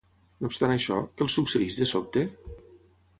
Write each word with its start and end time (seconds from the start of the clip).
No 0.43 0.49
obstant 0.51 0.73
això, 0.75 0.97
què 1.19 1.25
els 1.27 1.35
succeeix 1.39 1.77
de 1.83 1.89
sobte? 1.91 2.25